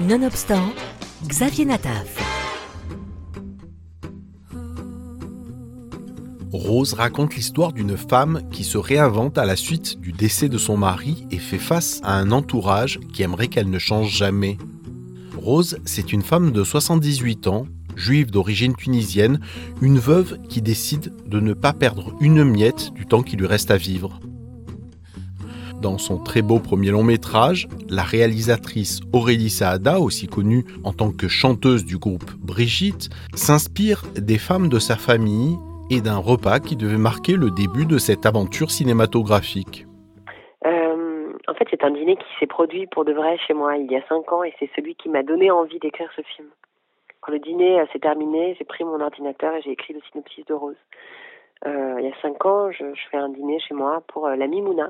[0.00, 0.72] Nonobstant,
[1.28, 2.18] Xavier Nataf.
[6.52, 10.76] Rose raconte l'histoire d'une femme qui se réinvente à la suite du décès de son
[10.76, 14.58] mari et fait face à un entourage qui aimerait qu'elle ne change jamais.
[15.36, 19.38] Rose, c'est une femme de 78 ans, juive d'origine tunisienne,
[19.80, 23.70] une veuve qui décide de ne pas perdre une miette du temps qui lui reste
[23.70, 24.18] à vivre.
[25.84, 31.12] Dans son très beau premier long métrage, la réalisatrice Aurélie Saada, aussi connue en tant
[31.12, 35.58] que chanteuse du groupe Brigitte, s'inspire des femmes de sa famille
[35.90, 39.84] et d'un repas qui devait marquer le début de cette aventure cinématographique.
[40.64, 43.92] Euh, en fait, c'est un dîner qui s'est produit pour de vrai chez moi il
[43.92, 46.48] y a cinq ans et c'est celui qui m'a donné envie d'écrire ce film.
[47.20, 50.46] Quand le dîner euh, s'est terminé, j'ai pris mon ordinateur et j'ai écrit le synopsis
[50.46, 50.80] de Rose.
[51.66, 54.88] Euh, il y a cinq ans, je, fais un dîner chez moi pour la Mimouna,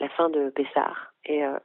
[0.00, 1.12] la fin de Pessard.
[1.30, 1.58] Euh,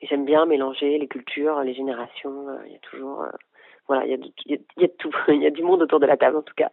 [0.00, 2.48] et, j'aime bien mélanger les cultures, les générations.
[2.48, 3.30] Euh, il y a toujours, euh,
[3.86, 4.10] voilà, il
[4.46, 5.10] y, a, tout.
[5.28, 6.70] il y a du monde autour de la table en tout cas.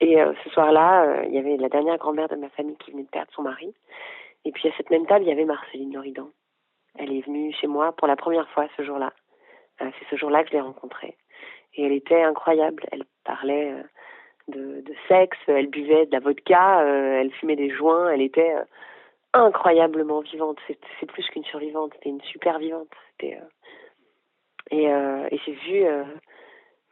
[0.00, 3.08] Et ce soir-là, il y avait la dernière grand-mère de ma famille qui venait de
[3.08, 3.72] perdre son mari.
[4.44, 6.28] Et puis à cette même table, il y avait Marceline Loridan.
[6.98, 9.12] Elle est venue chez moi pour la première fois ce jour-là.
[9.78, 11.16] c'est ce jour-là que je l'ai rencontrée.
[11.74, 12.84] Et elle était incroyable.
[12.90, 13.74] Elle parlait
[14.48, 18.54] de, sexe, elle buvait de la vodka, elle fumait des joints, elle était
[19.32, 20.58] incroyablement vivante.
[20.66, 22.88] C'est plus qu'une survivante, c'était une super vivante.
[23.22, 23.28] Euh,
[24.70, 26.04] et, euh, et j'ai vu euh,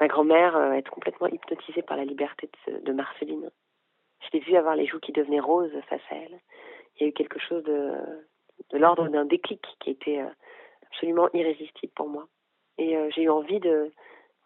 [0.00, 3.50] ma grand-mère être complètement hypnotisée par la liberté de, Marceline.
[4.20, 6.41] Je l'ai vue avoir les joues qui devenaient roses face à elle.
[6.97, 7.92] Il y a eu quelque chose de,
[8.72, 10.22] l'ordre d'un déclic qui était
[10.86, 12.27] absolument irrésistible pour moi.
[12.78, 13.92] Et j'ai eu envie de,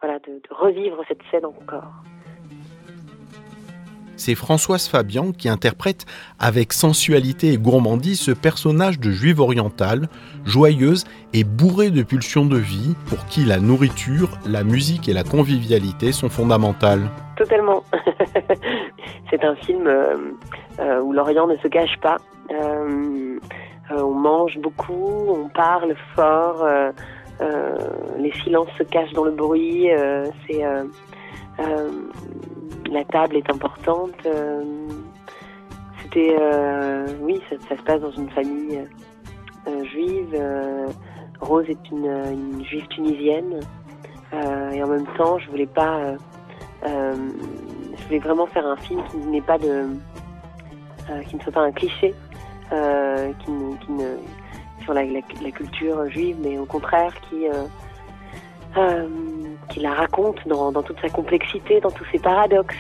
[0.01, 1.85] voilà, de revivre cette scène encore
[4.17, 6.07] c'est Françoise Fabian qui interprète
[6.39, 10.09] avec sensualité et gourmandise ce personnage de juive orientale,
[10.45, 15.25] joyeuse et bourrée de pulsions de vie, pour qui la nourriture, la musique et la
[15.25, 17.11] convivialité sont fondamentales.
[17.37, 17.83] Totalement.
[19.31, 20.15] c'est un film euh,
[20.79, 22.17] euh, où l'Orient ne se cache pas.
[22.51, 23.39] Euh,
[23.91, 26.67] on mange beaucoup, on parle fort,
[28.19, 29.89] les silences se cachent dans le bruit.
[30.47, 30.63] c'est
[32.91, 34.15] la table est importante.
[34.27, 34.63] Euh,
[36.03, 38.81] c'était, euh, oui, ça, se passe dans une famille
[39.67, 40.41] euh, juive.
[41.41, 43.61] Rose est une, juive tunisienne.
[44.33, 46.15] et en même temps, je voulais pas.
[46.83, 49.89] je voulais vraiment faire un film qui n'est pas de.
[51.29, 52.15] qui ne soit pas un cliché.
[52.71, 54.17] qui, ne,
[54.83, 55.05] sur la,
[55.53, 57.47] culture juive, mais au contraire qui
[59.75, 62.77] qui la raconte dans, toute sa complexité, dans tous ses paradoxes.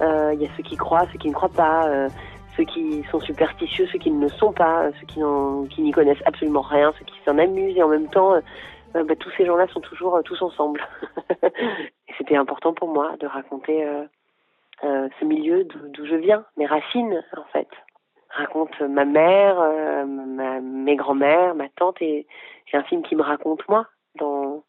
[0.00, 2.08] Euh, il y a ceux qui croient, ceux qui ne croient pas, euh,
[2.56, 6.62] ceux qui sont superstitieux, ceux qui ne le sont pas, ceux qui, n'y connaissent absolument
[6.62, 9.80] rien, ceux qui s'en amusent et en même temps, euh, bah, tous ces gens-là sont
[9.80, 10.80] toujours tous ensemble.
[12.18, 13.86] c'était important pour moi de raconter
[14.82, 17.68] ce milieu d'où je viens, mes racines en fait.
[18.30, 19.56] Raconte ma mère,
[20.62, 22.26] mes grands-mères, ma tante et
[22.66, 23.86] j'ai un film qui me raconte moi
[24.18, 24.62] dans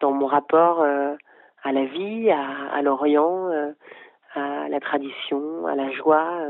[0.00, 1.14] dans mon rapport euh,
[1.62, 3.72] à la vie, à, l'Orient, euh,
[4.34, 6.40] à la tradition, à la joie,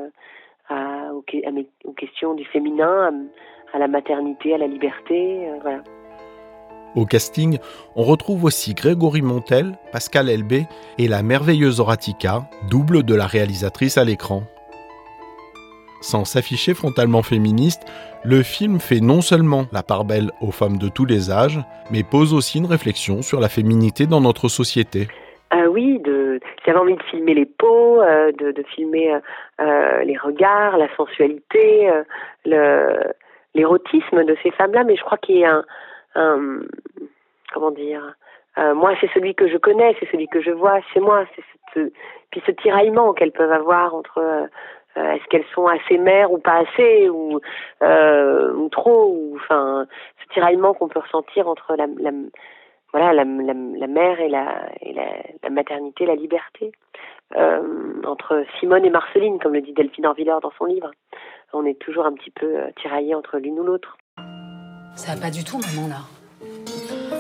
[0.71, 3.13] euh, aux, questions du féminin,
[3.73, 5.49] à, la maternité, à la liberté.
[6.95, 7.59] Au casting,
[7.97, 10.67] on retrouve aussi Grégory Montel, Pascal Elbé
[10.99, 14.43] et la merveilleuse Horatica, double de la réalisatrice à l'écran.
[16.01, 17.83] Sans s'afficher frontalement féministe,
[18.25, 21.59] le film fait non seulement la part belle aux femmes de tous les âges,
[21.91, 25.09] mais pose aussi une réflexion sur la féminité dans notre société.
[25.55, 29.21] Euh, oui, de, j'avais envie de filmer les peaux, euh, de, filmer euh,
[29.61, 31.91] euh les regards, la sensualité,
[33.55, 35.63] l'érotisme de ces femmes-là, mais je crois qu'il y a
[36.15, 36.61] un,
[37.53, 38.15] comment dire,
[38.75, 41.45] moi c'est celui que je connais, c'est celui que je vois chez moi, c'est
[41.75, 41.91] ce,
[42.31, 44.49] puis ce tiraillement qu'elles peuvent avoir entre
[44.97, 47.41] euh, est-ce qu'elles sont assez mères ou pas assez ou,
[47.83, 49.87] euh, ou trop ou enfin
[50.23, 52.11] ce tiraillement qu'on peut ressentir entre la, la
[52.93, 55.05] voilà la, la, la, mère et la, et la,
[55.43, 56.73] la maternité, la liberté
[57.37, 60.91] euh, entre Simone et Marceline, comme le dit Delphine Orviller dans son livre.
[61.53, 63.99] On est toujours un petit peu tiraillés entre l'une ou l'autre.
[64.95, 66.01] Ça va pas du tout, maman là.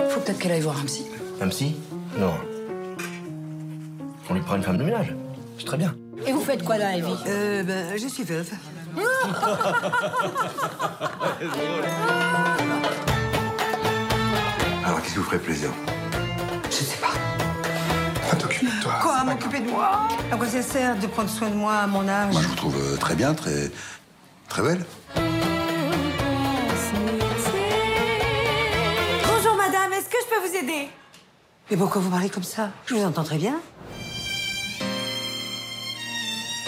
[0.08, 1.06] Faut peut-être qu'elle aille voir un psy.
[1.40, 1.76] Un psy
[2.18, 2.32] Non.
[4.30, 5.14] On lui prend une femme de ménage.
[5.58, 5.94] C'est très bien.
[6.26, 8.50] Et vous faites quoi dans la vie Euh, ben, je suis veuve.
[14.84, 15.70] Alors, qu'est-ce qui vous ferait plaisir
[16.70, 17.08] Je sais pas.
[18.38, 18.92] T'occuper de toi.
[19.02, 22.08] Quoi, m'occuper de moi À quoi ça sert de prendre soin de moi à mon
[22.08, 23.70] âge Moi, je vous trouve euh, très bien, très.
[24.48, 24.84] très belle.
[29.26, 30.88] Bonjour, madame, est-ce que je peux peux vous aider?
[31.70, 32.70] Mais pourquoi vous parlez comme ça?
[32.86, 33.60] Je vous entends très bien.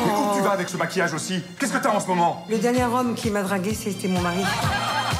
[0.04, 2.46] Mais où tu vas avec ce maquillage aussi Qu'est-ce que t'as en ce moment?
[2.48, 4.42] Le dernier homme qui m'a dragué, c'était mon mari.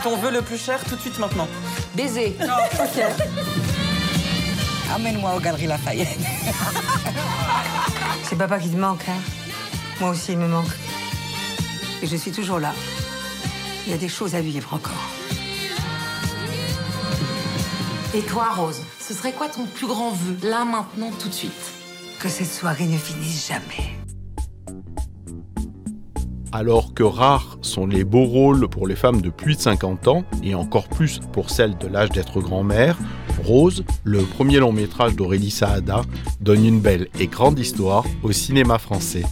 [0.02, 1.48] Ton vœu le plus cher tout de suite maintenant.
[1.94, 2.36] Baiser.
[2.40, 3.02] Ok.
[4.94, 6.18] Amène-moi aux Galeries Lafayette.
[8.24, 9.20] C'est papa qui te manque, hein
[10.00, 10.70] Moi aussi, il me manque.
[12.02, 12.72] Et je suis toujours là.
[13.86, 14.92] Il y a des choses à vivre encore.
[18.14, 21.52] Et toi, Rose, ce serait quoi ton plus grand vœu, là, maintenant, tout de suite
[22.18, 23.94] Que cette soirée ne finisse jamais.
[26.52, 30.24] Alors que rares sont les beaux rôles pour les femmes de plus de 50 ans,
[30.42, 32.98] et encore plus pour celles de l'âge d'être grand-mère,
[33.44, 36.02] Rose, le premier long métrage d'Aurélie Saada,
[36.40, 39.24] donne une belle et grande histoire au cinéma français.